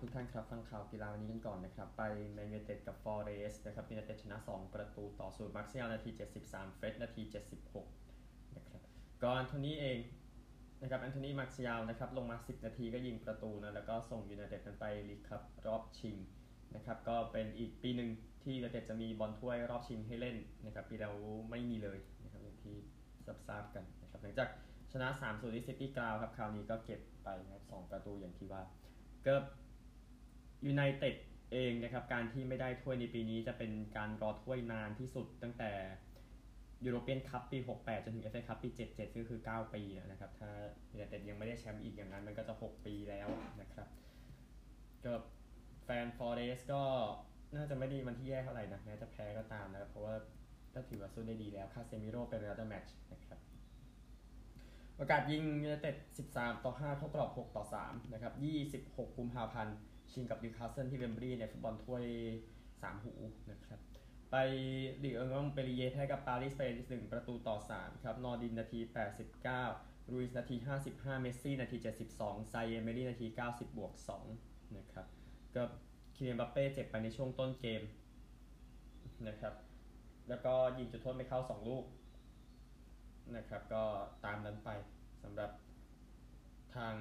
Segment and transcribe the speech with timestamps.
[0.00, 2.02] ทุกท่านครับฟังข่าวกีฬาวันนี้กันก่อนนะครับ ไป
[2.32, 6.10] แมนยูไนเต็ดกับฟอเรสต์นะครับยูไนเต็ดชนะ 2 ประตูต่อศูนย์มาร์เซียลนาที
[6.42, 7.22] 73 เฟรดนาที
[7.88, 8.80] 76 นะครับ
[9.24, 9.98] ก็อองโทนี่เอง
[10.82, 16.16] นะครับอองโทนี่มาร์เซียลนะครับลงมา 10 นาทีก็ยิงประตูนะแล้วก็ส่งยูไนเต็ดกันไปลีกคัพรอบชิง
[16.74, 18.10] นะครับก็เป็นอีกปีหนึ่ง
[18.42, 21.14] ที่ยูไนเต็ดจะมีบอลถ้วยรอบชิงให้เล่นนะครับปีแล้ว
[21.50, 22.76] ไม่มีเลยนะครับอย่างที่
[23.48, 24.48] ทราบกันนะครับหลังจาก
[24.92, 28.62] ชนะ3 0ที่ City Ground ครับคราวนี้ก็เก็บไปนะครับ2ประตูอย่างที่ว่า
[29.24, 29.34] เก็
[30.66, 31.16] ยูไนเต็ด
[31.52, 35.70] เองนะครับการที่ไม่ได้ถ้วยในปีนี้จะเป็นการรอถ้วยนานที่สุดตั้งแต่
[36.84, 40.50] ยูโรเปียนคัพปี 68 จนถึงเอฟเอคัพปี 77 ก็คือ 9 ปีนะครับ ถ้า
[40.92, 43.28] ยูไนเต็ดยังไม่ได้แชมป์อีกอย่างนั้นมันก็จะ 6 ปีแล้ว
[43.60, 43.88] นะครับ
[45.04, 45.12] ก็
[45.84, 46.82] แฟนฟอเรสต์ก็
[47.56, 50.14] น่าจะไม่ดีมันที่แย่เท่าไหร่นะแม้จะแพ้ก็ตามนะครับเพราะว่า
[50.74, 53.38] ก็ถือว่าสู้ได้ดีแล้วคาเซมิโร่เป็น man of the match นะครับ
[54.96, 55.96] โอกาสยิงยูไนเต็ด
[56.30, 58.32] 13 ต่อ 5 เข้ากรอบ 6 ต่อ 3 นะครับ
[58.86, 59.76] 26 กุมภาพันธ์
[60.12, 62.04] ชิงกับนิวคาสเซิลที่เวมบลีย์ในฟุตบอลถ้วย
[62.62, 63.14] 3หู
[63.50, 63.80] นะครับ
[64.30, 64.36] ไป
[65.02, 66.66] ลีกเอิงมงต์เปลลิเย่ร์แพ้กับปารีสเป็
[66.96, 68.80] น1ประตูต่อ3ครับ นอร์ดินนาที
[69.46, 70.56] 89รูอิสนาที
[70.88, 71.76] 55 เมสซี่นาที
[72.14, 73.92] 72 ซาอีร์เอเมรี่นาที 90 บวก
[74.34, 75.06] 2นะครับ
[75.54, 75.62] ก็
[76.14, 77.82] คิเลียนเอ็มบัปเป้เจ็บไปในช่วงต้นเกม
[79.28, 79.54] นะครับ
[80.28, 81.84] แล้วก็ยิงจุดโทษไม่เข้า 2 ลูก
[83.36, 83.84] นะครับ ก็
[84.24, 84.70] ตามนั้นไป
[85.22, 85.50] สำหรับ
[86.76, 86.94] ทาง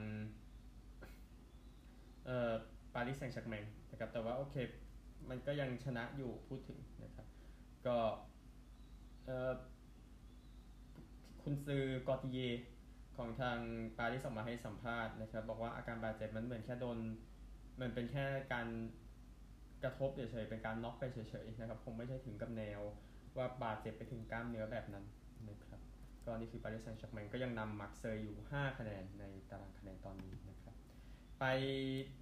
[2.25, 2.53] เอ่อ
[2.95, 4.55] ปารีสแซงต์แชร์แมงนะครับแต่ว่าโอเค
[5.29, 7.27] มันก็ยังชนะอยู่พูดถึงนะครับ
[7.87, 7.97] ก็
[9.25, 9.51] เอ่อ
[11.43, 12.37] คุณซือกอติเย
[13.17, 13.59] ของทาง
[13.97, 16.97] ปารีสออกมาให้สัมภาษณ์นะครับ บอกว่าอาการบาดเจ็บมันเหมือนแค่โดน
[17.81, 18.67] มันเป็นแค่การ
[19.83, 22.81] กระทบเฉยๆเป็นการน็อกไปเฉยๆนะครับคงไม่ใช่ถึงกับแนว
[23.37, 25.05] ว่าบาดเจ็บไปถึงกล้ามเนื้อแบบนั้น
[25.49, 25.79] นะครับ
[26.25, 30.58] ก็นี่คือปารีสแซงต์แชร์กแมงก็ยังนำมาร์กเซยอยู่ 5 คะแนนในตารางคะแนนตอนนี้นะ
[31.39, 31.45] ไป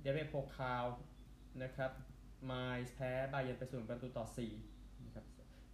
[0.01, 0.85] เดเอฟเบโพคาล
[1.63, 1.91] นะครับ
[2.51, 4.25] ไมนซ์แพ้บาเยิร์นไปศูนย์ประตูต่อ
[4.65, 5.25] 4นะครับ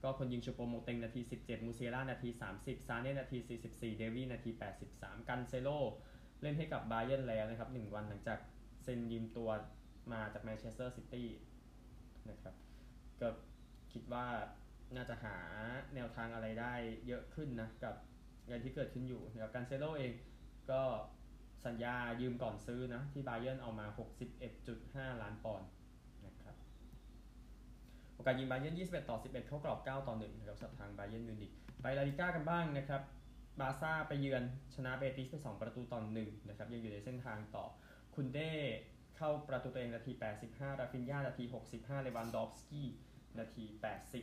[0.03, 2.29] ก็คนยิงชูโปโมเต็งนาที 17 มูเซียล่านาที
[2.59, 3.37] 30 ซาเน่นาที
[3.69, 4.49] 44 เดวี่ส์นาที
[4.89, 5.69] 83 กันเซโล่
[6.41, 8.39] เล่นให้กับบาเยิร์นแล้วนะครับ 1 วันหลังจาก
[8.83, 9.49] เซ็นยืมตัว
[10.11, 11.27] มาจากแมนเชสเตอร์ซิตี้
[12.29, 12.55] นะครับ
[13.21, 13.27] ก็
[13.93, 14.25] คิดว่า
[14.95, 15.35] น่าจะหา
[15.95, 16.73] แนวทางอะไรได้
[17.07, 17.95] เยอะขึ้นนะ กับ
[18.49, 20.11] งานที่เกิดขึ้นอยู่นะครับกันเซโล่เอง
[20.71, 20.81] ก็
[21.65, 23.85] สัญญายืมก่อนซื้อนะ ที่บาเยิร์นเอามา
[24.53, 25.67] 61.5 ล้านปอนด์
[26.25, 26.55] นะครับ
[28.15, 31.51] โอกาสยิงบาเยิร์น21 ต่อ 11 เข้ากรอบ 9 ต่อ1นะครับสำหรับทางบาเยิร์นมิวนิก
[31.81, 33.01] ไปลาลีกากันบ้างนะครับ
[33.59, 34.43] บาร์ซ่าไปเยือน
[34.75, 37.65] ชนะเบติสไป 2 ประตูต่อ1นะครับยังอยู่ในเส้นทางก็
[38.15, 38.51] คุนเด้
[39.17, 40.11] เข้าประตูตัวเองนาที
[40.47, 41.43] 85 ราฟินยานาที
[41.73, 42.87] 65 เลวานดอฟสกี้
[43.39, 43.65] นาที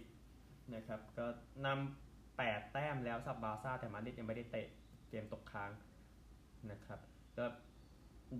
[0.06, 1.26] 80 นะครับก็
[1.66, 4.66] นำ8 แต้มแล้วสำหรับบาร์ซ่าแต่มาดริดยังไม่ได้เตะ
[5.08, 5.70] เกมตกค้าง
[6.70, 7.00] นะครับ
[7.40, 7.46] ก็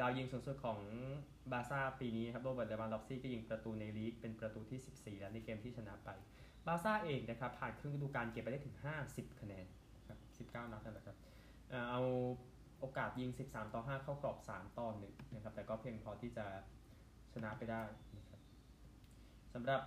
[0.01, 0.79] ดาวยิงสูงสุดของ
[1.53, 6.11] บาร์ซ่าปีนี้ครับโรเบิร์ตเลวานดอฟสกี้ก็ยิงประตูในลีกเป็นประตูที่ 14 แล้วในเกมที่ชนะไป
[6.67, 8.77] บาร์ซ่าเองนะครับผ่านครึ่งฤดูกาลเก็บไปได้ถึง
[9.09, 9.67] 50 คะแนน
[10.09, 11.17] ครับ19 นัดนะครับ
[11.91, 12.03] เอา
[12.81, 16.47] โอกาสยิง 13 ต่อ 5 เข้ากรอบ 3 ต่อ1นะครับแต่ก็เพียงพอที่จะ
[17.35, 17.83] ชนะไปได้
[18.17, 18.41] นะครับ
[19.55, 19.83] สำหรับ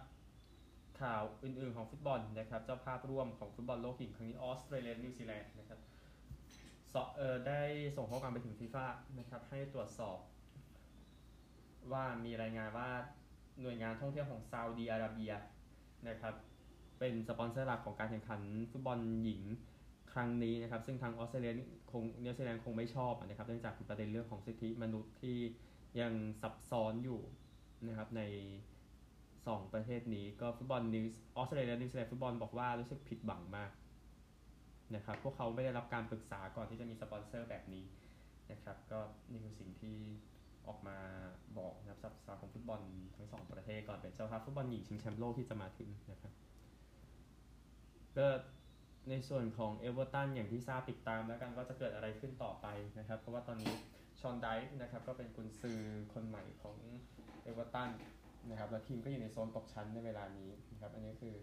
[1.02, 5.80] ข่าวอื่นๆของฟุตบอลนะครับเจ้าภาพร่วมของฟุตบอลโลกหญิงครั้งนี้ออสเตรเลียนิวซีแลนด์นะครับ
[7.18, 7.62] เออได้
[7.96, 8.86] ส่งข้อความไปถึงฟีฟ่า
[9.20, 10.18] นะครับให้ตรวจสอบ
[11.92, 12.90] ว่ามีรายงานว่า
[13.62, 15.34] หน่วยงานท่องเที่ยวของซาอุดีอาระเบีย
[16.08, 16.34] นะครับ
[17.00, 19.42] เป็นสปอนเซอร์หลักของการแข่งขันฟุตบอลหญิง
[20.14, 21.54] ครั้งนี้นะครับ ซึ่งทางออสเตรเลีย
[21.92, 25.38] คงนิวซีแลนด์คงไม่ชอบนะครับเนื่องจากประเด็นเรื่องของสิทธิมนุษย์ที่
[26.02, 27.22] ยังซับซ้อนอยู่
[27.88, 28.22] นะครับใน
[29.04, 31.06] 2 ประเทศนี้ก็ฟุตบอลนิว
[31.38, 33.70] ออสเตรเลียนิวซีแลนด์ฟุตบอลบอกว่ารู้สึกผิดหวังมาก
[34.96, 37.86] นะครับพวกเขาไม่ได้รับการปรึกษาก่อนที่จะมีสปอนเซอร์แบบนี้
[38.52, 39.00] นะครับก็
[39.32, 39.98] นี่คือสิ่งที่
[40.68, 40.98] ออกมา
[41.58, 42.82] บอกนะครับสำหรับสมาคมของฟุตบอล
[43.16, 46.34] ทั้งสองประเทศก่อนเป็นเจ้าภาพฟุตบอลหญิงชิงแชมป์โลกที่จะมาถึงนะครับ
[48.18, 48.28] ก็
[49.10, 52.68] ในส่วนของเอเวอร์ตันอย่างที่ทราบติดตามแล้วกันว่าจะเกิดอะไรขึ้นต่อไป
[53.00, 53.72] นะครับ เพราะว่าตอนนี้
[54.20, 55.80] ฌอนไดช์นะครับก็เป็นกุนซือ
[56.14, 56.78] คนใหม่ของ
[57.44, 57.90] เอเวอร์ตัน
[58.50, 61.34] นะครับแล้วทีมก็อยู่ในโซนตกชั้นในเวลานี้นะครับอันนี้คือ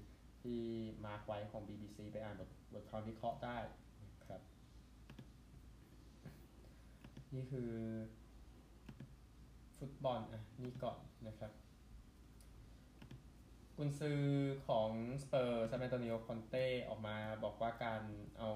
[0.43, 0.61] ที่
[1.05, 3.59] mark ไว้ของ BBC ไปอ่านบทบทความวิเคราะห์ได้
[4.29, 4.43] ครับ
[7.35, 7.71] นี่คือ
[9.79, 10.99] ฟุตบอลอะนี่ก่อน
[11.29, 11.53] นะครับ
[13.77, 14.21] กุนซือ
[14.67, 14.91] ของ
[15.23, 18.03] สเปอร์สอันโตนิโอคอนเต้ออกมาบอกว่าการ
[18.39, 18.51] เอา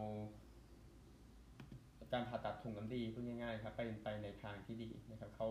[2.13, 5.49] การผ่าตัดถุงน้ำดีพูดง่ายๆครับไปไปในทางที่ดีนะครับเขา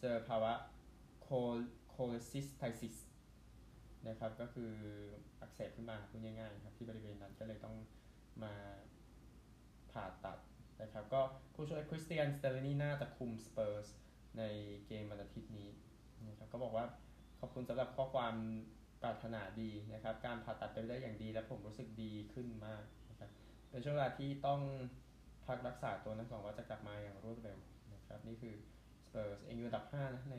[0.00, 0.52] เจอภาวะ
[1.22, 2.96] cholecystitis
[4.08, 4.72] นะครับ ก็คือ
[5.40, 7.76] อักเสบขึ้นมาพูดง่ายๆครับที่บริเวณนั้นก็เลยต้อง
[8.44, 8.54] มา
[9.92, 10.38] ผ่าตัด
[10.82, 11.20] นะครับก็
[11.54, 13.86] ผู้ช่วยคริสเตียนสเตลลินี่น่าจะคุมสเปอร์ส
[14.38, 14.42] ใน
[14.86, 15.70] เกมวันอาทิตย์นี้
[16.28, 16.84] นะครับก็บอกว่า
[17.40, 18.34] ขอบคุณสำหรับข้อความ
[19.02, 23.30] ปรารถนาดีนะครับ การผ่าตัดไปได้อย่างดี และผมรู้สึกดีขึ้นมากนะครับ
[23.70, 24.60] ในช่วงเวลาที่ต้อง
[25.46, 27.58] พักรักษาตัวนั้นหวังว่าจะกลับมาอย่างรวดเร็ว
[27.94, 28.54] นะครับนี่คือ
[29.04, 30.38] สเปอร์สเองอยู่อันดับ5นะใน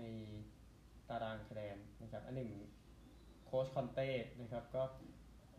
[1.09, 2.51] ตารางคะแนนนะครับอันหนึ่ง
[3.53, 4.09] ค้ชคอนเต้
[4.41, 4.83] นะครับก็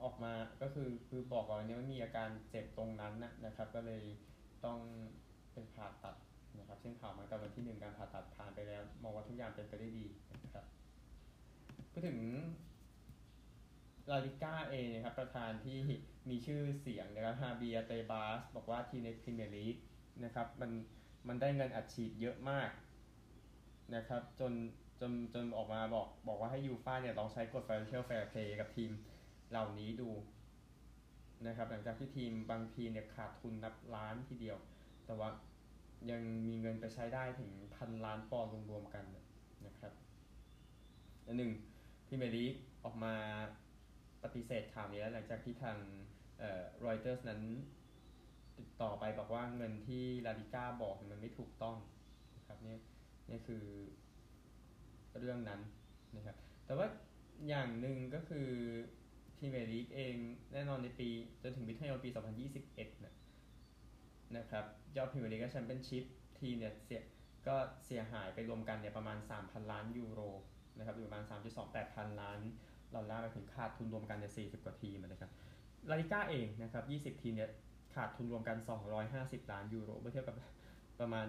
[0.03, 0.33] ออกมา
[0.63, 4.03] ก็คือคือบอกก่อนนี้ว่ามีอาการเจ็บตรงนั้นนะนะครับ ก็เลย
[4.65, 4.79] ต้อง
[5.53, 6.17] เป็นผ่าตัด
[6.59, 10.07] นะครับซึ่งข่าวมากับวันที่หนึ่งการผ่าตัดผ่านไปแล้ว มองว่าทุกอย่างเป็นไปได้ดี
[10.45, 10.65] นะครับ
[11.91, 12.19] พูดถึง
[14.11, 15.79] ลาลิก้าเองนะครับประธานที่
[16.31, 19.77] มีชื่อเสียงนะครับฮาเบียเตบาสบอกว่าทีมในพรีเมียร์ลีก
[20.25, 20.71] นะครับมัน
[21.29, 22.71] มันได้เงินอัดฉีดเยอะมาก
[23.95, 24.53] นะครับจน
[25.01, 28.91] จนจนออกมาบอกบอกว่าให้ยูฟ่าเนี่ยลองใช้กฎ financial fair play กับทีม
[29.51, 30.11] เหล่านี้ดู
[31.47, 34.59] นะครับ หลังจากที่ทีมบางทีเนี่ยขาดทุนนับล้านทีเดียว
[35.07, 35.29] แต่ว่า
[36.11, 39.05] ยังมีเงินไปใช้ได้ถึงพันล้านปอนด์รวมๆกัน
[39.67, 39.93] นะครับ
[41.27, 41.53] อันหนึ่ง
[42.07, 42.55] พรีเมียร์ลีก
[42.85, 43.15] ออกมา
[44.23, 45.77] ปฏิเสธข่าวนี้แล้วหลังจากที่ทาง
[46.87, 47.41] รอยเตอร์สนั้น
[48.59, 51.77] ติดต่อไปบอกว่าเงินที่ลาลีกาบอกมันไม่ถูกต้อง
[52.37, 52.77] นะครับนี่
[53.31, 53.65] นี่คือ
[55.21, 55.61] เรื่องนั้น
[56.17, 56.87] นะครับแต่ว่า
[57.49, 58.49] อย่างหนึ่งก็คือ
[59.37, 60.17] พรีเมียร์ลีกเอง
[60.53, 61.09] แน่นอนในปี
[61.43, 62.11] จนถึงมิถุนายนปี
[62.57, 63.15] 2021นะ
[64.37, 64.65] นะครับ
[64.97, 66.05] ยอดพรีเมียร์ลีกและแชมเปี้ยนชิพ
[66.39, 67.03] ทีเนี่ยเสีย
[67.49, 67.57] ก็
[67.87, 70.21] เสียหายไปรวมกันเนี่ยประมาณ 3,000 ล้านยูโร
[70.79, 71.25] นะครับอยู่ประมาณ
[71.61, 72.39] 3.28 พันล้าน
[72.95, 75.31] ดอลลาร์ไปถึงขาดทุนรวมกันเนี่ย 40 กว่าทีมนะครับ
[75.91, 76.85] ลาลิก้าเองนะครับ
[77.17, 77.51] 20 ทีมเนี่ย
[77.95, 78.57] ขาดทุนรวมกัน
[79.05, 80.37] 250 ล้านยูโรเมื่อเทียบกับ
[81.01, 81.27] ประมาณ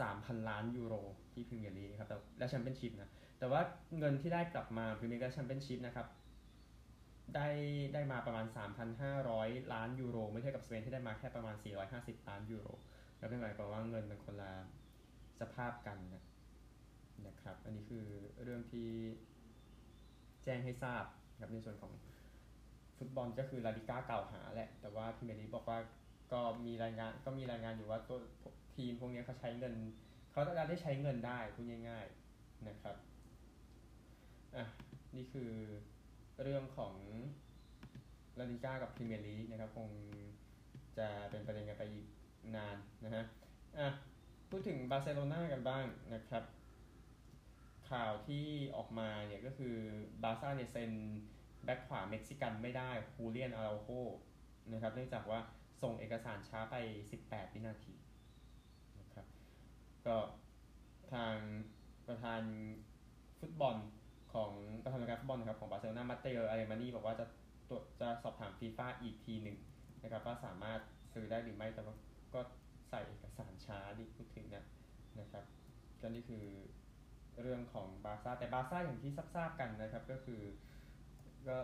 [0.00, 0.94] 3,000 ล้านยูโร
[1.32, 2.08] ที่พรีเมียร์ลีกครับ
[2.38, 3.60] และแชมเปี้ยนชิพนะแต่ว่า
[3.98, 6.06] เงินที่ได้กลับมาพรีเมียร์และแชมเปี้ยนชิพนะครับ
[7.34, 7.48] ได้
[7.94, 8.46] ได้มาประมาณ
[9.08, 11.56] 3,500 ล้านยูโรไม่เทียบกับสเปนที่ได้มาแค่ประมาณ
[11.92, 12.66] 450 ล้านยูโร
[13.18, 14.52] แล้วเป็นหมายความว่าเงินมันคนละ
[15.40, 16.24] สภาพกันนะ
[17.26, 18.04] นะครับ อันนี้คือ
[18.42, 18.88] เรื่องที่
[20.44, 21.04] แจ้งให้ทราบ
[21.40, 21.92] ครับในส่วนของ
[22.98, 25.78] ฟุตบอลก็คือลาลิก้ากล่าวหาแหละ แต่ว่าพรีเมียร์ลีกบอกว่า
[26.32, 28.18] ก็มีรายงานก็มีรายงานอยู่ว่าตัว
[28.74, 29.74] ทีมพวกนี้เขาใช้เงิน
[30.30, 32.06] เขาต้องการได้ใช้เงินได้พูดง่าย
[32.36, 32.96] ๆนะครับ
[34.56, 34.64] อะ
[35.16, 35.50] นี่คือ
[36.42, 36.94] เรื่องของ
[38.38, 39.90] ลาลิก้ากับพรีเมียร์ลีกนะครับคง
[40.98, 42.06] จะเป็นประเด็นกันไปอีก
[42.56, 43.24] นานนะฮะ
[43.78, 43.88] อะ
[44.50, 45.84] พูดถึงบาร์เซโลนากันบ้าง
[46.14, 46.44] นะครับ
[47.90, 48.44] ข่าวที่
[48.76, 49.76] ออกมาเนี่ยก็คือ
[50.22, 50.92] บาร์ซ่าเนี่ยเซ็น
[51.64, 53.88] แบ็คขวาเม็กซิกันไม่ได้ฮูเลียนอาเราโฆ
[54.72, 55.40] นะครับเนื่องจากว่า
[55.82, 56.76] ส่งเอกสารช้าไป
[57.16, 57.94] 18 วินาที
[59.00, 59.26] นะครับ
[60.06, 60.16] ก็
[61.12, 61.36] ทาง
[62.06, 62.42] ประธาน
[63.40, 63.76] ฟุตบอล
[64.32, 64.50] ของ
[64.82, 67.26] ประธานการฟุตบอลนะครับของบาร์เซโลนามาเตโออาเรมานีบอกว่าจะ
[67.68, 69.58] ตัวจะสอบถามฟีฟ่าอีกทีหนึ่ง
[70.02, 70.80] นะครับว่าสามารถ
[71.12, 71.94] ซื้อได้หรือไม่แต่ว่า
[72.34, 72.40] ก็
[72.90, 74.64] ใส่เอกสารช้าดิพูดถึงนะ
[75.20, 75.44] นะครับ
[76.00, 76.44] ก็นี่คือ
[77.42, 80.42] เรื่องของบาร์ซ่าแต่บาร์ซ่าอย่างที่ทราบกันนะครับก็คือ
[81.48, 81.58] ก็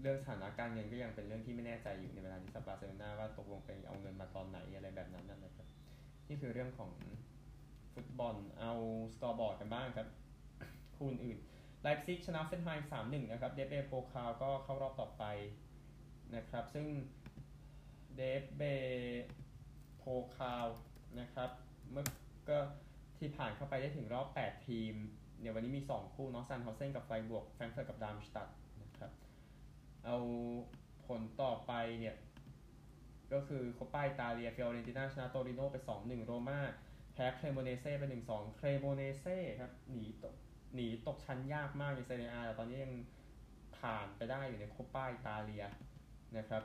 [0.00, 5.66] เรื่องสถานะการเงินก็ยังเป็นเรื่องที่ไม่แน่ใจอยู่ในเวลาที่ซับบาร์เซโลนาว่าตกลงไปเอาเงินมาตอนไหนอะไรแบบนั้นนะครับ
[6.28, 6.90] นี่คือเรื่องของ
[7.94, 8.72] ฟุตบอลเอา
[9.14, 10.08] สกอร์บอร์ดกันบ้างครับ
[10.96, 11.38] คู่อื่น
[11.82, 15.24] ไลป์ซิกชนะฮอฟเฟนไฮม์สามหนึ่งนะครับเดเอฟเบโพคาลก็เข้ารอบต่อไป
[16.36, 16.86] นะครับ ซึ่ง
[18.16, 18.62] เดเอฟเบ
[19.98, 20.04] โพ
[20.36, 20.66] คาล
[21.20, 21.50] นะครับ
[21.90, 22.04] เมื่อ
[22.48, 22.58] ก็
[23.18, 24.94] ที่ผ่านเข้าไปได้ถึงรอบ 8 ทีม
[25.40, 28.48] เดี๋ยววันนี้มี 2 คู่เนาะซันด์เฮาเซนกับไฟรบวร์ก แฟรงก์เฟิร์ตกับดาร์มสตัดท์
[30.08, 30.20] เอา
[31.06, 32.16] ผลต่อไปเนี่ย
[33.32, 36.60] ก็คือโคปปาอิตาเลียฟิออเรนติน่าชนะโตริโนไป 2-1 โรม่า
[37.12, 40.34] แพ้เครโมเนเซ่ไป 1-2 เครโมเนเซ่ครับหนีตก
[40.74, 42.94] หนีตกชั้นยากมากในเซเรียอาแต่ตอนนี้ยัง
[43.78, 45.64] ผ่านไปได้อยู่ในโคปปาอิตาเลีย
[46.36, 46.62] นะครับ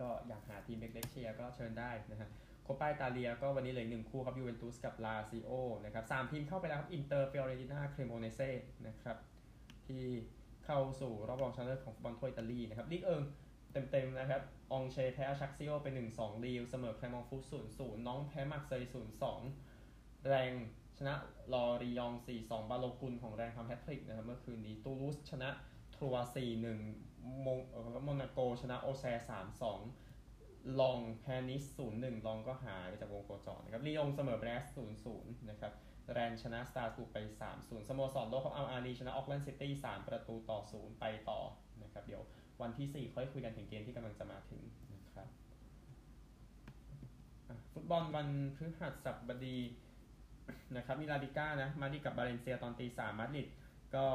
[0.00, 2.28] ก็อยากหาทีมเล็กๆเชียร์ก็เชิญได้นะฮะ
[2.62, 5.50] โคปปาอิตาเลียก็วันนี้เหลือหนึ่งคู่ครับยูเวนตุสกับลาซิโอ
[5.84, 8.50] นะครับสามทีมเข้าไปแล้วครับอินเตอร์ฟิออเรนติน่าเครโมเนเซ่
[8.86, 9.16] นะครับ
[9.86, 10.04] ที่
[10.64, 13.22] เข้าสู่รอบรองชนะเลิศของฟุตบอลถ้วยอิตาลีนะครับลีกเอิง
[13.72, 14.42] เต็มๆนะครับ
[14.72, 17.42] อองเช่ร์แพ้อฌักซิโอไป1-2ลีลล์เสมอแกลร์มงต์ฟุต
[17.74, 18.82] 0-0น็องต์แพ้มาร์กเซย
[19.54, 20.52] 0-2แร็งส์
[20.98, 21.14] ชนะ
[21.52, 25.48] ลอริยองต์ 4-2 บาโลกุนของแร็งส์ทำแฮตทริกนะครับเมื่อคืนนี้ตูลูสชนะ
[25.96, 26.24] ทรัวส์
[26.84, 27.46] 4-1โม
[28.04, 29.04] โมนาโกชนะโอแซร์
[30.12, 31.62] 3-2 ล็องส์แพ้นีซ
[31.94, 35.72] 0-1 ล็องส์ก็หายไปจากวงโคจรนะครับลียงเสมอแบรสต์0-0 นะครับ
[36.12, 37.16] แรนส์ชนะสตราส์บูร์กไป
[37.52, 41.40] 3-0สโมสรโลกของอัลอาห์ลีชนะโอ๊คแลนด์ซิตี้3ประตูต่อ 0 ไปต่อ
[41.82, 42.22] นะครับเดี๋ยว
[42.62, 44.62] วันที่ 4 ค่อยคุยกันถึงเกมที่กำลังจะมาถึง
[44.94, 45.28] นะครับ
[47.72, 49.58] ฟุตบอลวันพฤหัสบดี
[50.76, 53.48] นะครับมีลาดิก้านะมาดิกับบาเลนเซียตอนตีสามมาดริด
[53.94, 54.06] ก็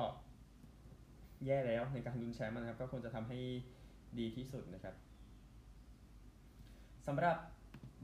[1.46, 3.39] แย่แล้วในการลุ้นแชมป์นะครับ ก็ควรจะทำให้
[4.19, 4.96] ดีที่สุดนะครับ
[7.08, 7.38] สำหรับ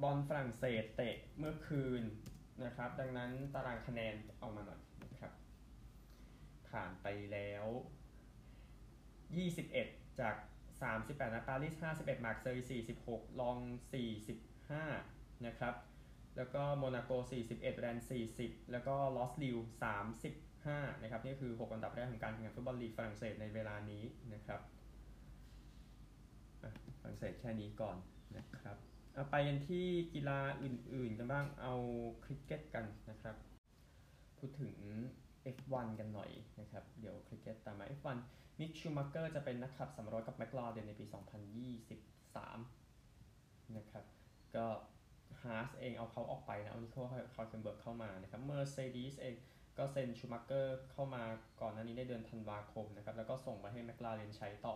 [0.01, 2.01] บอลฝรั่งเศสเตะเมื่อคืน
[2.63, 4.81] นะครับ ดังนั้นตารางคะแนนออกมาหน่อย
[5.11, 5.33] นะครับ
[6.69, 7.65] ผ่านไปแล้ว
[9.33, 10.35] 21 จาก
[10.85, 12.67] 38 นะปารีส 51 มาร์กเซย์
[13.07, 13.57] 46 ล็องส์
[14.71, 15.75] 45 นะครับ
[16.37, 17.11] แล้วก็โมนาโก
[17.45, 17.97] 41 แรนส์
[18.35, 19.57] 40 แล้วก็ลอสก์ลีลล์
[20.29, 24.61] 35 นะครับ นี่คือ 6 อันดับแรกของการแข่งขันฟุตบอลลีกฝรั่งเศสในเวลานี้นะครับ
[26.99, 27.97] ฝรั่งเศสแค่นี้ก่อน
[28.37, 28.77] นะครับ
[29.15, 31.73] เอาไปกันที่กีฬาอื่นๆกันบ้างเอา
[32.23, 33.35] คริกเก็ตกันนะครับ
[34.37, 34.73] พูดถึง
[35.55, 38.17] F1 กันหน่อยนะครับ เดี๋ยวคริกเก็ตตามมา F1
[38.59, 41.05] มิกชูมักเกอร์จะเป็นนักขับสำรองกับแมคลาเรนในปี
[43.05, 44.05] 2023 นะครับ
[44.55, 44.65] ก็
[45.43, 49.35] ฮาร์สเองเอาเขาออกไปนะ เอานิโคลคาร์เคนเบิร์กเข้ามานะครับเมอร์เซเดสเอง
[49.77, 51.23] ก็เซ็นชูมักเกอร์เข้ามา
[51.61, 54.75] ก่อนหน้านี้ในเดือนธันวาคมนะครับ แล้วก็ส่งมาให้แมคลาเรนใช้ต่อ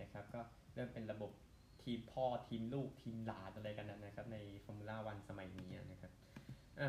[0.00, 0.40] นะครับ ก็
[0.74, 1.30] เริ่มเป็นระบบ
[1.84, 6.12] ทีมพ่อทีมลูกทีมหลานอะไรกันนะครับ ในฟอร์มูล่าวันสมัยนี้นะครับ
[6.80, 6.88] อะ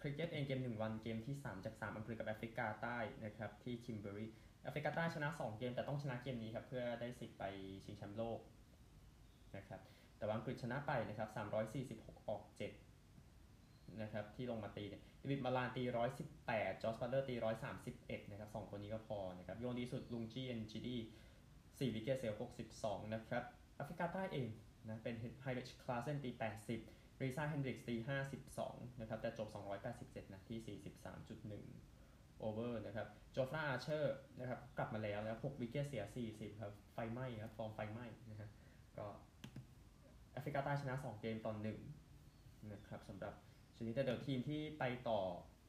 [0.00, 4.26] คริกเก็ตเองเกม1วันเกมที่ 3 จาก 3 อังกฤษกับแอฟริกาใต้นะครับที่คิมเบอรี
[4.62, 7.44] แอฟริกาใต้ชนะ 2 เกมแต่ต้องชนะเกมนี้ครับเพื่อได้สิทธิ์ไป
[7.84, 8.40] ชิงแชมป์โลก
[9.56, 9.80] นะครับ
[10.18, 11.28] แต่ว่าอังกฤษชนะไปนะครับ
[12.12, 12.42] 346 ออก
[13.20, 15.82] 7 นะครับ ที่ลงมาตีเนี่ยดาวิดมาลานตี
[16.32, 17.34] 118 จอร์จบัตเลอร์ตี
[17.82, 20.96] 131 นะครับ2คนนี้ก็พอนะครับ โยนดีสุดลุงกีเอ็นกิดี
[21.46, 22.34] 4 wicket เสีย
[22.74, 23.44] 62นะครับ
[23.78, 24.48] แอฟริกาใต้เอง
[24.88, 26.30] นะเป็นไฮน์ริชคลาเซนตี
[26.76, 27.94] 80รีซ่าเฮนดริกส์ตี
[28.48, 29.48] 52 นะครับ แต่จบ
[29.90, 30.78] 287นะที่
[31.64, 38.48] 43.1 over นะครับจอฟราอาเชอร์นะครับกลับมาแล้วนะครับ6 wicket เสีย 40 ครับ ไฟไหม้ครับ ฟอร์มไฟไหม้นะฮะ
[38.98, 39.06] ก็
[40.32, 41.78] แอฟริกาใต้ชนะ 2 เกมต่อหนึ่ง
[42.72, 43.34] นะครับสำหรับ
[43.76, 45.20] ชนิดแต่เดี๋ยวทีมที่ไปต่อ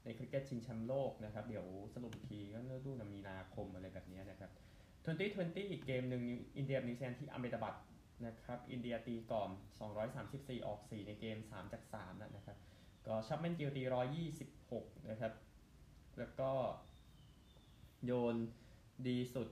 [0.03, 4.51] ในคริกเก็ตชิงแชมป์โลกนะครับ เดี๋ยวสรุปอีกทีก็เริ่มดูนมีนาคมอะไรแบบนี้นะครับ
[5.65, 6.23] 2020 อีกเกมหนึ่ง
[6.57, 7.73] อินเดียนิวซีแลนด์ที่อาเมดาบัด
[8.25, 9.49] นะครับ อินเดียตีก่อน
[10.07, 12.57] 234 ออก 4 ในเกม 3 จาก3นะครับ
[13.07, 13.83] ก็ชุบมานกิลตี
[14.45, 15.33] 126 นะครับ
[16.19, 16.51] แล้วก็
[18.05, 18.35] โยน
[19.07, 19.49] ดีสุด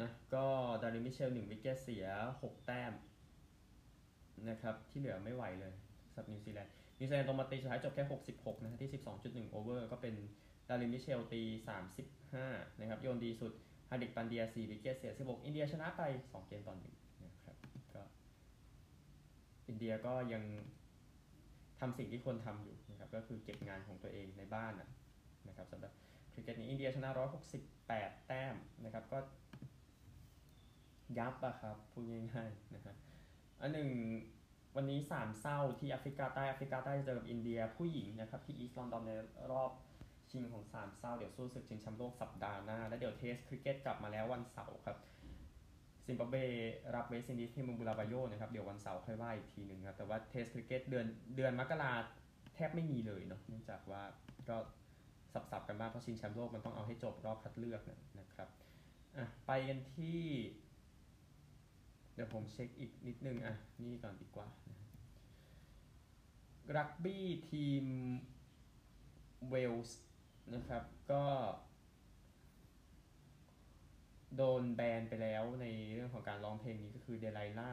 [0.00, 0.46] นะก็
[0.82, 2.06] ดาริลมิตเชล 1 wicket เสีย
[2.36, 2.92] 6 แต้ม
[4.48, 5.74] นะครับ ที่เหลือไม่ไหวเลย
[6.12, 8.04] สำหรับนิวซีแลนด์นิวซีแลนด์ลงมาตีสุดท้ายจบแค่
[8.36, 10.14] 66 นะที่ 12.1 over ก็เป็น
[10.68, 11.42] ดาริลมิตเชลตี
[12.10, 13.52] 35 นะครับ โยนดีสุด
[13.90, 16.94] ฮาร์ดิกปันเดีย 4 wicket เสีย 16 อินเดียชนะไป 2 เกมต่อหนึ่ง
[19.68, 20.42] อินเดียก็ยัง
[21.80, 24.72] ทำสิ่งที่ควรทำอยู่นะครับก็คือเก็บงานของตัวเองในบ้าน
[25.48, 25.92] นะครับสำหรับ
[26.32, 27.10] คริกเก็ตนี้อินเดียชนะ
[27.68, 29.18] 168 แต้มนะครับก็
[31.18, 32.96] ยับอะครับพูดง่ายๆนะครับ
[33.60, 33.90] อันหนึ่ง
[34.76, 39.12] วันนี้สามเส้าที่แอฟริกาใต้แอฟริกาใต้เจอกับอินเดียผู้หญิงนะครับที่อีสต์ลอนดอนใน
[39.52, 39.70] รอบ
[40.30, 44.96] ชิงของสามเส้าเดี๋ยวสู้ศึกชิงแชมป์โลกสัปดาห์หน้า แล้วเดี๋ยว test cricket กลับมาแล้ววันเสาร์ครับ
[46.08, 46.36] ซิมบับเว
[46.94, 51.92] รับเวสต์อินดีสที่เมืองบูลาวาโยนะครับเดี๋ยววันเสาร์ค่อยว่าอีกทีหนึ่งครับแต่ว่า test cricket เดือนเดือนมกรา
[52.54, 54.02] แทบไม่มีเลยเนาะเนื่องจากว่า
[54.48, 54.56] ก็
[55.32, 57.82] สับๆกันมากเพราะชิงแชมป์โลกมันต้องเอาให้จบรอบคัดเลือก
[58.20, 58.48] นะครับ
[59.16, 60.20] อะไปกันที่
[62.14, 64.46] เดี๋ยวผมเช็คอีกนิดนึงอะนี่ก่อนดีกว่า
[66.76, 67.84] รักบี้ทีม
[69.50, 69.98] เวลส์
[70.54, 71.24] นะครับก็
[74.36, 77.70] โดนแบนไปแล้วในเรื่องของการร้องเพลงนี้ก็คือเดล y ล่า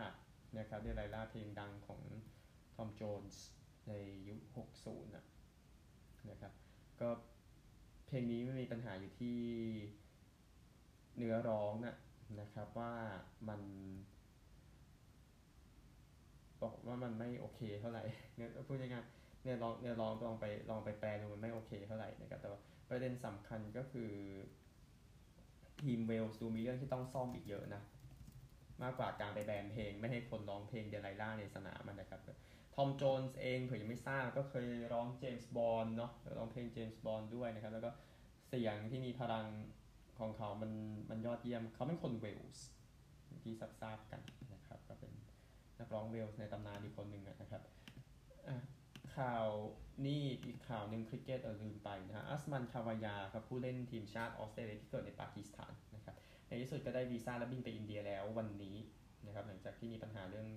[0.58, 2.02] นะครับเดล y ล่าเพลงดังของ
[2.76, 3.44] ทอมโจนส์
[3.88, 3.94] ใน
[4.28, 4.40] ยุค
[4.82, 5.26] 60นะ
[6.30, 6.54] นะครับ
[7.02, 7.10] ก็
[8.08, 9.40] เพลงนี้ไม่มีปัญหาอยู่ที่
[11.18, 11.96] เนื้อร้องนะ
[12.40, 12.94] นะครับว่า
[13.50, 13.62] มัน
[16.64, 18.04] บอกว่ามันไม่โอเคเท่าไหร่
[18.38, 22.60] เนี่ยพูดง่ายๆเนี่ยลองเนี่ยลองลองไปลองไปแปลดูมันไม่โอเคเท่าไหร่นะครับแต่ว่า
[22.90, 24.12] ประเด็นสำคัญก็คือ
[25.84, 27.82] ทีมเวลส์ดูมีเรื่องที่ต้องซ่อมอีกเยอะนะ
[28.84, 32.22] มากกว่าการไปแบนเพลง ไม่ให้คนร้องเพลงเดลไล่าในสนามมันนะครับ
[32.76, 37.92] ทอมโจนส์เองเผื่อยังไม่ทราบก็เคยร้องเจมส์บอนด์เนาะร้องเพลงเจมส์บอนด์ด้วยนะครับ แล้วก็
[38.48, 39.46] เสียงที่มีพลัง
[40.20, 40.72] ของเขามัน
[41.10, 42.66] มันยอดเยี่ยม เขาเป็นคนเวลส์
[43.42, 44.22] ที่ทราบกัน
[44.54, 45.12] นะครับ ก็เป็น
[45.80, 47.62] นักร้องเวลส์ในตำนานอีกคนหนึ่งนะครับ
[49.18, 49.46] ข่าว
[50.06, 56.16] นี่อีกข่าวหนึ่งคริกเก็ตเออลืมไปนะฮะอุสมานคาวาจาครับผู้เล่นทีมชาติออสเตรเลียที่เกิดในปากีสถานนะครับ
[56.48, 58.76] ในที่สุดก็ได้วีซ่าและบินไปอินเดียแล้ววันนี้
[59.26, 60.48] นะครับหลังจากที่มีปัญหาเรื่อง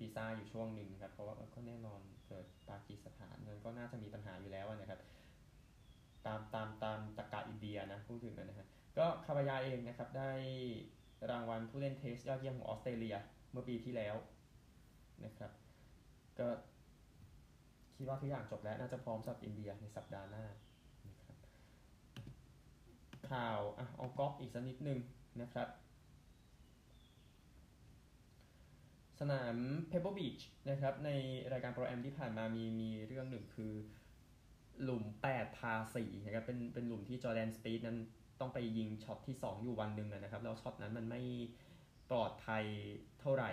[0.00, 5.00] วีซ่าอยู่ช่วงหนึ่งครับเพราะว่าก็แน่นอนเกิดปากีสถานมันก็น่าจะมีปัญหาอยู่แล้วนะครับ
[6.26, 10.32] ตามตามตามตะกาอินเดียนะพูดถึงนะฮะก็คาวายาเองนะครับได้
[11.30, 13.16] รางวัลผู้เล่นเทสยอดเยี่ยมของออสเตรเลีย
[13.52, 14.16] เมื่อปีที่แล้ว
[15.24, 15.52] นะครับ
[16.38, 16.48] ก็
[17.98, 20.44] คิดว่าทุกอย่างจบแล้วน่าจะพร้อมสำหรับอินเดียในสัปดาห์หน้า
[21.08, 21.36] นะครับ
[23.30, 24.98] ข่าวอะเอากอล์ฟอีกสักนิดนึง
[25.42, 25.68] นะครับ
[29.20, 29.56] สนาม
[29.88, 30.40] เพเ b อร์บีช
[30.70, 31.10] นะครับใน
[31.52, 33.72] รายการ Pro-Am ที่ผ่านมามีมีเรื่องหนึ่งคือ
[34.82, 37.98] หลุม 8 พาร์4นะครับเป็นเป็นหลุมที่จอร์แดนสปีธนั้น
[38.40, 41.22] ต้องไปยิงช็อตที่ 2 อยู่วันหนึ่งนะครับ แล้วช็อตนั้นมันไม่
[42.10, 42.64] ปลอดภัย
[43.20, 43.50] เท่าไหร่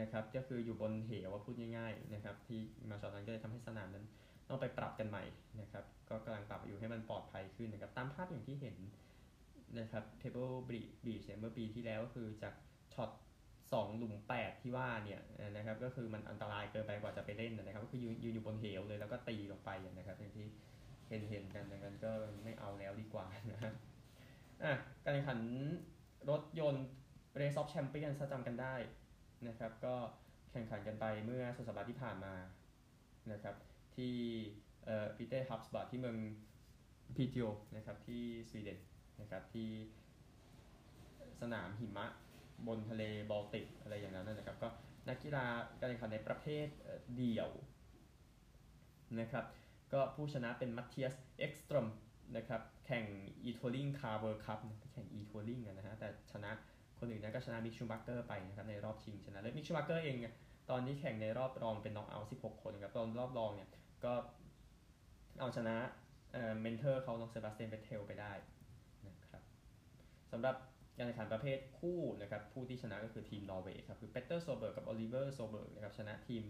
[0.00, 4.04] นะครับก็คืออยู่บนเหวว่าพูดง่ายๆนะครับที่มาช็อตนั้นก็เลยทำให้สนามนั้น
[4.48, 5.24] ต้องไปปรับกันใหม่
[5.60, 8.76] นะครับก็กำลังปรับอยู่ให้มันปลอดภัยขึ้นนะครับตามภาพอย่างที่เห็น
[9.78, 12.54] นะครับ Pebble Beach เมื่อปีที่แล้วก็คือจาก
[12.94, 13.10] ช็อต
[13.58, 15.20] 2หลุม 8 ที่ว่าเนี่ย
[15.56, 20.46] นะครับก็คือมันอันตรายเกินไปกว่าจะไปเล่นนะครับก็คือยืนยืนอยู่บนเหวเลยแล้วก็ตีลงไปนะครับอย่างที่
[21.08, 22.10] เห็นเห็นกันดังนั้นก็
[22.44, 23.72] ไม่เอาแล้วดีกว่านะฮะ
[24.64, 24.72] อะ
[25.04, 25.38] การแข่งขัน
[26.30, 26.86] รถยนต์
[27.40, 28.74] Race of Champions ถ้าจำกันได้
[29.48, 29.94] นะครับ ก็
[30.50, 32.34] แข่งขันกันไปเมื่อสุดสัปดาห์ที่ผ่านมา
[33.32, 33.56] นะครับ
[33.96, 34.14] ที่
[34.84, 36.16] เอ่อ Pite Havsbad ที่เมือง
[37.16, 37.46] พีทิโอ
[37.76, 38.78] นะครับที่สวีเดน
[39.20, 39.68] นะครับที่
[41.40, 42.06] สนามหิมะ
[42.66, 44.68] บนทะเลบอลติกอะไรอย่างนั้นนะครับ ก็
[45.08, 45.46] นักกีฬา
[45.80, 46.66] การแข่งขันในประเภท
[47.16, 47.50] เดี่ยว
[49.20, 49.44] นะครับ
[49.92, 51.86] ก็ผู้ชนะเป็นมัตเทียสเอ็กสตรอม
[52.36, 53.04] นะครับแข่ง
[53.44, 54.58] eTouring Car World Cup
[54.92, 56.50] แข่ง eTouring นะฮะแต่ชนะ
[57.02, 60.16] คนอื่นนั้นก็ชนะมิกชูมัคเกอร์ไปนะครับในรอบชิงชนะแล้วมิกชูมัคเกอร์เอง
[60.70, 63.68] ตอนนี้แข่งในรอบรองเป็นน็อกเอาท์16 คนครับตอนรอบรองเนี่ย
[64.04, 64.12] ก็
[65.40, 65.76] เอาชนะ
[66.32, 68.32] เอ่อ mentor เขาน้องเซบาสเตียนเวทเทลไปได้
[69.06, 69.42] นะครับ
[70.32, 70.56] สำหรับ
[70.96, 76.42] การแข่งขันประเภทคู่นะครับผู้ที่ชนะก็คือทีมนอร์เวย์ครับคือเพตเตอร์โซลเบิร์กกับโอลิเวอร์โซลเบิร์กนะครับชนะทีม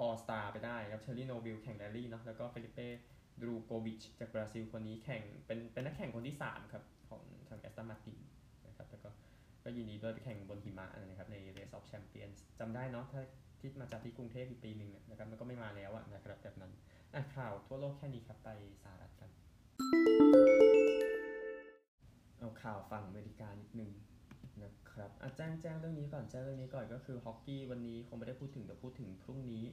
[0.00, 2.88] All Star ไปได้ครับเธียร์รี่นูวิลล์แข่งแรลลี่เนาะแล้วก็เฟลิเป้
[3.42, 8.18] ดรูโกวิชจากบราซิลคนนี้แข่งเป็นเป็นนักแข่งคนที่ 3 ครับ ของทางแอสตันมาติน
[9.68, 13.22] ก็ยินดีด้วยไปแข่งบนหิมะนะครับใน Race of Champions จำได้เนาะถ้า
[13.60, 16.72] ที่มาจากที่กรุงเทพอีกปีหนึ่งนะครับมันก็ไม่มาแล้วนะครับแบบนั้น
[17.14, 18.48] อะข่าวทั่วโลกแค่นี้ครับไป
[18.82, 19.30] สหรัฐกัน
[22.38, 23.90] เอาข่าวฝั่งอเมริกานิดนึง
[24.64, 29.64] นะครับอะแจ้งแจ้งเรื่องนี้ก่อนแจ้งเรื่องนี้ก่อนก็คือฮอกกี้วันนี้คงไม่ได้พูดถึงเดี๋ยวพูดถึงพรุ่งนี้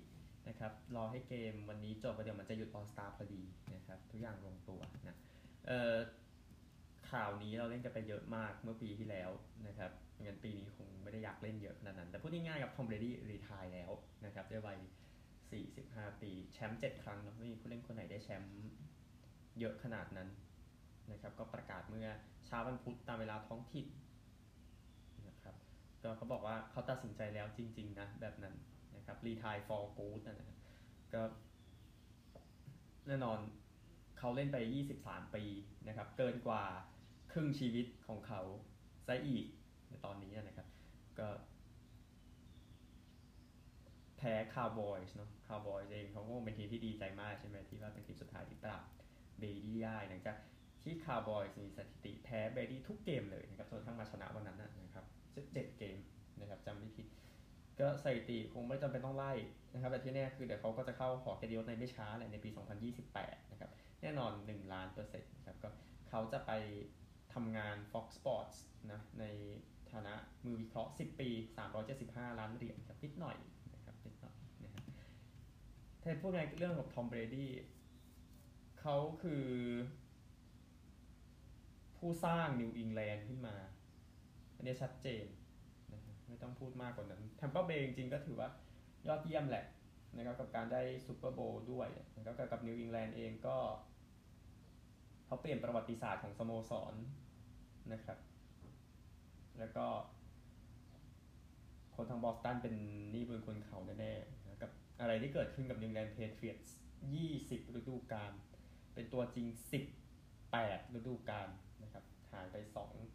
[0.48, 3.42] นะครับรอให้เกมวันนี้จบประเดี๋ยวมันจะหยุดออสตาพอดี
[3.74, 5.18] นะครับทุกอย่างลงตัวนะ
[5.68, 5.96] เอ่อ
[7.12, 9.30] ข่าวนี้เราเล่นกันไปเยอะมากเมื่อปีที่แล้ว
[9.68, 9.92] นะครับ
[10.24, 13.92] งั้นปีนี้คงไม่ได้อยากเล่นเยอะขนาดนั้น แต่พูดง่ายๆกับทอมเบรดี้รีทายแล้ว
[14.26, 14.80] นะครับด้วยวัย
[15.50, 18.54] 45 ปีแชมป์ 7 ครั้งเนาะไม่มีผู้เล่นคนไหนได้แชมป์
[19.60, 20.30] เยอะขนาดนั้น
[21.12, 22.08] นะครับก็ประกาศเมื่อ
[22.46, 23.88] เช้าวันพุธตามเวลาท้องถิ่น
[25.28, 25.56] นะครับ
[26.04, 28.56] ก็เขาบอกว่าเขาตัดสินใจแล้วจริง ๆ นะ แบบนั้น
[28.96, 30.58] นะครับ retire for good นะนะ
[31.14, 31.22] ก็
[33.08, 33.40] แน่นอน
[34.18, 34.58] เขาเล่นไป
[34.98, 35.44] 23 ปี
[35.88, 36.64] นะครับ เกินกว่า
[37.38, 38.42] ครึ่งชีวิตของเขา
[39.08, 39.46] ซะอีก
[39.90, 40.68] ในตอนนี้นะครับ
[41.20, 41.28] ก็
[44.18, 48.84] แพ้คาวบอยส์เนาะคาวบอยส์เองเขาก็เป็นทีมที่ดีใจมากใช่ไหมที่ว่าเป็นทีมสุดท้ายที่ปราบ
[49.40, 50.38] เบรดี้ได้หลังจาก
[50.84, 55.06] ที่คาวบอยส์มีสถิติแพ้เบรดี้ทุกเกมเลยนะครับจนทั้งมาชนะวันนั้นนะครับ
[55.54, 55.98] เจ็ดเกม
[56.40, 57.08] นะครับจำไม่ผิด
[57.80, 59.34] ก็สถิติคงไม่จำเป็นต้องไล่
[59.74, 62.50] นะครับ แต่ที่แน่คือเดี๋ยวเขาก็จะเข้าหอเกียรติยศในไม่ช้าแหละในปี
[63.02, 63.72] 2028 นะครับ
[64.02, 65.70] แน่นอน 1 ล้านเปอร์เซ็นต์นะครับก็
[66.10, 66.52] เขาจะไป
[67.36, 68.58] ทำงาน Fox Sports
[68.92, 69.26] นะใน
[69.92, 70.14] ฐานะ
[70.46, 71.30] มือวิเคราะห์ 10 ปี
[71.84, 73.38] 375 ล้านเหรียญครับนิดหน่อย
[73.74, 74.86] นะครับนิดหน่อยนะครับ
[76.02, 77.52] ถ้าพูดในเรื่องของทอมเบรดี้
[78.80, 79.48] เขาคือ
[81.98, 83.56] ผู้สร้างนิวอิงแลนด์ขึ้นมา
[84.56, 85.26] อันนี้ชัดเจน
[85.94, 88.50] นะครับไม่ต้องพูดมากกว่านั้นแทมเปอร์เบย์จริงๆก็ถือว่า
[89.08, 89.66] ยอดเยี่ยมแหละ
[90.16, 93.58] นะครับกับการได้ซูเปอร์โบว์ด้วยนะครับกับนิวอิงแลนด์เองก็
[95.26, 96.94] เขาเปลี่ยนประวัติศาสตร์ของสโมสร
[97.94, 98.18] นะครับ
[99.60, 99.86] แล้วก็
[101.96, 102.76] คนทางบอสตันเป็นห
[103.14, 106.76] นี้บุญคุณเขาแน่ๆนะกับอะไรที่เกิดขึ้นกับนิวอิงแลนด์เพเทรียตส์
[107.26, 108.32] 20ฤดูกาล
[108.94, 109.48] เป็นตัวจริง
[110.22, 111.48] 18ฤดูกาล
[111.84, 112.56] นะครับหายไป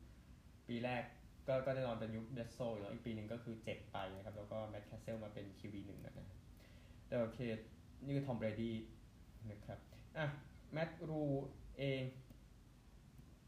[0.06, 1.02] 2ปีแรก
[1.48, 6.14] ก็ก็แน่นอนเป็นยุคเบลดโซแล้วอีกปีหนึ่งก็คือเจ็บไปนะครับ แล้วก็แมตต์แคสเซิลมาเป็น QB หนึ่งนะ
[7.06, 7.38] แต่โอเค
[8.04, 8.76] นี่คือทอมเบรดี้
[9.50, 9.78] นะครับ
[10.18, 10.26] อะ
[10.72, 11.22] แมตต์รูห์ล
[11.78, 12.02] เอง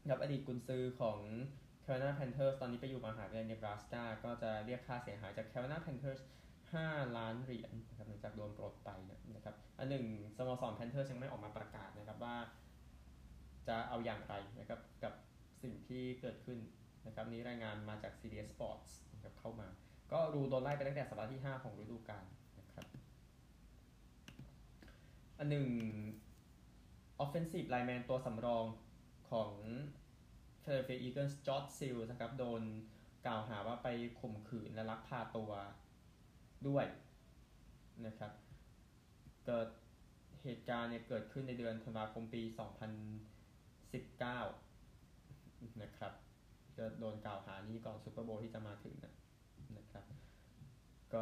[0.09, 1.19] กับอดีตกุนซือของ
[1.85, 6.21] c a r o l i n a Panthers ตอนนี้ไปอยู่มหาวิทยาลัยเนบราสกาก็จะเรียกค่าเสียหายจาก Carolina Panthers
[6.69, 8.89] 5 ล้านเหรียญนะครับหลังจากโดนปลดไป
[9.35, 10.05] นะครับอันหนึ่ง
[10.37, 12.35] สโมสร Panthers ยังไม่ออกมาประกาศนะครับว่า
[13.67, 15.13] จะเอาอย่างไรนะครับกับ
[15.63, 16.59] สิ่งที่เกิดขึ้น
[17.05, 19.67] นะครับนี้รายงานมาจาก CBS Sports นะครับเข้ามา
[20.11, 22.25] ก็รูโดนไล่ไปตั้งแต่สัปดาห์ที่ 5 ของฤดูกาล
[22.59, 22.85] นะครับ
[25.39, 25.67] อันหนึ่ง
[27.23, 28.65] offensive lineman ตัวสำรอง
[29.33, 29.51] ของ
[30.63, 32.61] Philadelphia Eagles จอร์จซิลนะครับ โดน
[33.25, 33.87] กล่าวหาว่าไป
[34.19, 35.51] ข่มขืนและลักพาตัว
[36.67, 36.85] ด้วย
[38.05, 38.31] นะครับ
[39.45, 39.67] เกิด
[40.43, 42.41] เหตุการณ์เนี่ยเกิดขึ้นในเดือนธันวาคมปี
[44.91, 46.13] 2019 นะครับ
[46.77, 49.13] ก็โดนกล่าวหานี้ก่อนซูเปอร์โบว์ที่จะมาถึงนะ
[49.77, 50.05] นะครับ
[51.13, 51.21] ก็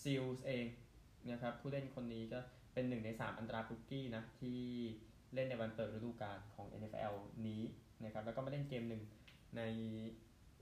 [0.00, 0.66] ซิลส์เอง
[1.30, 2.38] นะครับผู้เล่นคนนี้ก็
[2.72, 4.60] เป็นหนึ่งใน3อันตราคุกกี้นะที่
[5.34, 7.14] เล่นในวันเปิดฤดูกาลของ NFL
[7.46, 7.62] นี้
[8.04, 9.02] นะครับแล้วก็มาเล่นเกมหนึ่ง
[9.56, 9.62] ใน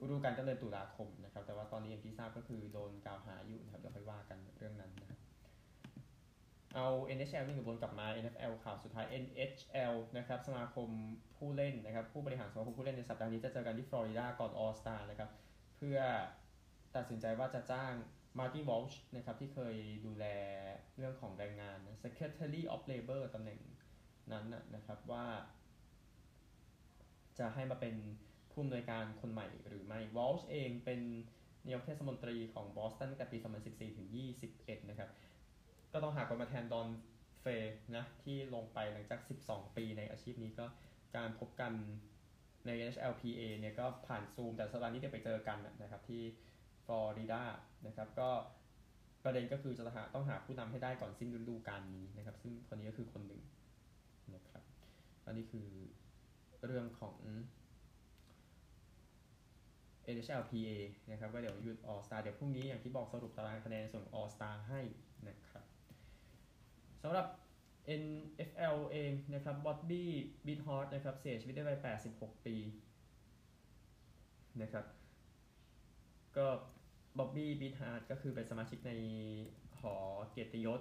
[0.03, 5.21] ฤดูกาลก็เดือนตุลาคมนะครับ แต่ว่าตอนนี้อย่างที่ทราบก็คือโดนกล่าวหาอยู่นะครับเดี๋ยวค่อยว่ากันเรื่องนั้นนะครับ
[6.75, 10.89] เอา NHL นี่วนกลับมา NFL ข่าวสุดท้าย NHL นะครับสมาคม
[11.37, 15.31] ผู้เล่นนะครับผู้บริหารสมาคมผู้เล่นในสัปดาห์นี้จะเจอกันที่ฟลอริดาก่อน All Star นะครับ
[15.77, 15.99] เพื่อ
[16.97, 17.93] ตัดสินใจว่าจะจ้าง
[18.39, 19.77] Marty Walsh นะครับที่เคย
[20.07, 20.25] ดูแล
[20.97, 23.59] เรื่องของแรงงานนะ Secretary of Labor ตำแหน่ง
[24.33, 25.27] นั้นนะครับว่า
[27.39, 27.95] จะให้มาเป็น
[28.51, 31.01] ผู้อำนวยการคนใหม่หรือไม่ Walsh เองเป็น
[31.65, 34.09] นายกเทศมนตรีของบอสตันตั้งแต่ปี 2014 ถึง
[34.49, 35.11] 21 นะครับ
[35.93, 36.89] ก็ต้องหาคนมาแทนดอน
[37.41, 40.67] เฟย์นะ ที่ลงไปหลังจาก 12 ปีในอาชีพนี้ก็
[41.17, 41.73] การพบกัน
[42.67, 46.23] ใน NHLPA เนี่ยก็ผ่านซูม แต่สัปดาห์นี้จะไปเจอกันนะครับที่
[46.85, 47.43] ฟลอริดา
[47.87, 48.31] นะครับก็
[49.25, 53.41] ประเด็นก็คือจะหาต้องหาผู้นำให้ได้ก่อนสิ้นฤดูกาลนี้นะครับ ซึ่งคนนี้ก็คือคนหนึ่ง
[55.27, 55.69] อันนี้คือ
[56.67, 57.17] เรื่องของ
[60.15, 60.77] NHLPA
[61.11, 64.81] นะครับก็เดี๋ยวหยุด All Star เดี๋ยวพรุ่งนี้อย่างที่บอกสรุปตารางคะแนนส่วน All Star ให้
[65.29, 65.65] นะครับ
[67.03, 67.27] สำหรับ
[68.03, 70.11] NFL เองนะครับบ o บบี้
[70.47, 71.79] บีทฮอร์นะครับเสียชีวิตได้วัย
[72.13, 72.57] 86 ปี
[74.63, 74.85] นะครับ
[76.37, 76.47] ก็
[77.19, 78.93] บ๊อบบี้บีทฮาร์ดก็คือเป็นสมาชิกใน
[79.81, 79.95] หอ
[80.31, 80.81] เกียรติยศ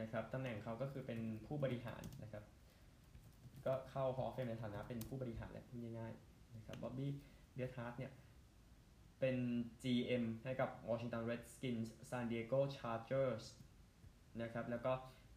[0.00, 2.25] นะครับตำแหน่งเขาก็คือเป็นผู้บริหารนะ
[3.66, 8.12] ก็เข้าหอ Fame ในฐานะเป็นผู้บริหารแหละพูดง่ายๆนะครับบ๊อบบี้บีทฮาร์ดเนี่ย
[9.20, 9.36] เป็น
[9.82, 13.44] GM ให้กับ Washington Redskins San Diego Chargers
[14.42, 14.92] นะครับแล้วก็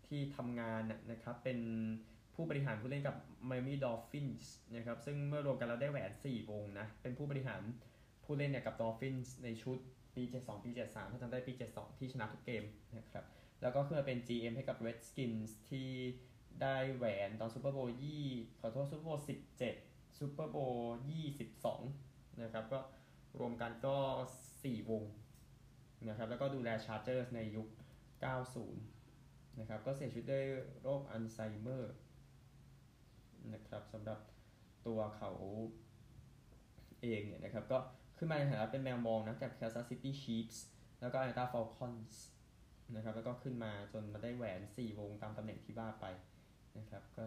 [0.07, 1.59] ที่ทำงานนะครับเป็น
[2.35, 3.15] ผู้บริหารผู้เล่นกับ
[3.49, 7.61] Miami Dolphins นะครับซึ่งเมื่อรวมกันแล้วได้แหวน 4 วงนะ เป็นผู้บริหาร
[8.25, 9.77] ผู้เล่นเนี่ยกับ Dolphins ในชุด
[10.15, 12.63] ปี 72 ปี 73 ถ้าจำได้ปี 72 ที่ชนะทุกเกม
[12.97, 13.25] นะครับ
[13.61, 15.89] แล้วก็ขึ้นมาเป็น GM ให้กับ Redskins ที่
[16.61, 18.25] ได้แหวนตอนซูเปอร์โบว์ยี่
[18.59, 19.25] ขอโทษซูเปอร์โบว์
[19.69, 20.97] 17ซูเปอร์โบว์
[21.67, 22.79] 22นะครับก็
[23.39, 23.97] รวมกันก็
[24.47, 25.03] 4วง
[26.07, 27.67] นะครับแล้วก็ดูแลชาร์เจอร์สในยุค
[28.43, 30.45] 90 นะครับก็เสียชีวิตด้วย
[30.81, 31.93] โรคอัลไซเมอร์
[33.53, 34.19] นะครับสำหรับ
[34.87, 35.31] ตัวเขา
[37.01, 37.77] เองเนี่ยนะครับก็
[38.17, 40.59] ขึ้นมาในฐานะเป็นแมวมองนะกับ Kansas City Chiefs
[41.01, 42.15] แล้วก็ Atlanta Falcons
[42.95, 46.05] นะครับแล้วก็ขึ้นมาจนมาได้แหวน 4 วงตามตำแหน่งที่ว่าไป
[46.77, 47.23] นะครับ ก็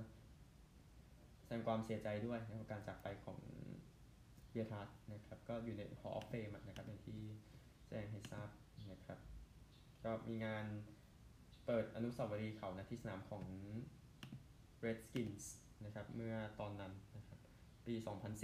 [1.42, 3.38] แสดงความเสียใจด้วยนะครับการจากไปของ
[4.50, 7.20] เบียร์ทัสนะครับ ก็อยู่ใน Hall of Fame อะนะครับอย่างที่
[7.88, 8.48] แจ้งให้ทราบ
[8.92, 9.18] นะครับ
[10.04, 10.64] ก็มีงาน
[11.66, 13.44] เปิดอนุสาวรีย์เขานะที่สนามของ
[14.84, 15.44] Redskins
[15.84, 17.38] นะครับ เมื่อตอนนั้นนะครับ
[17.86, 17.94] ปี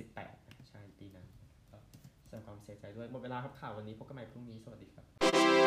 [0.01, 1.27] 2018นะใช่ปีนั้น
[1.71, 1.79] ก็
[2.25, 5.59] แสดงความเสียใจด้วย หมดเวลาครับข่าววันนี้พบกันใหม่พรุ่งนี้ สวัสดีครับ